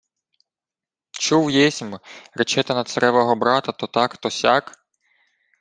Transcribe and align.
—Чув 1.11 1.51
єсмь, 1.51 1.95
речете 2.33 2.73
на 2.73 2.83
царевого 2.83 3.35
брата 3.35 3.71
то 3.71 3.87
так 3.87 4.17
то 4.17 4.29
сяк... 4.31 4.73